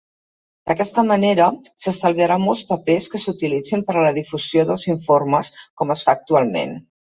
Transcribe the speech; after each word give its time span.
D'aquesta 0.69 1.03
manera, 1.09 1.49
s'estalviarà 1.83 2.37
molts 2.45 2.63
papers 2.71 3.09
que 3.15 3.21
s'utilitzin 3.27 3.85
per 3.91 3.97
a 4.01 4.07
la 4.07 4.15
difusió 4.17 4.67
dels 4.73 4.89
informes 4.97 5.55
com 5.63 5.97
es 5.99 6.05
fa 6.09 6.19
actualment. 6.21 6.77